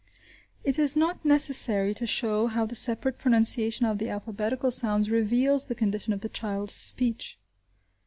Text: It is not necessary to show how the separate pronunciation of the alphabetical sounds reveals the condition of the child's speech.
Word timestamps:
It 0.63 0.79
is 0.79 0.95
not 0.95 1.23
necessary 1.23 1.93
to 1.93 2.07
show 2.07 2.47
how 2.47 2.65
the 2.65 2.73
separate 2.75 3.19
pronunciation 3.19 3.85
of 3.85 3.99
the 3.99 4.09
alphabetical 4.09 4.71
sounds 4.71 5.11
reveals 5.11 5.65
the 5.65 5.75
condition 5.75 6.11
of 6.11 6.21
the 6.21 6.29
child's 6.29 6.73
speech. 6.73 7.37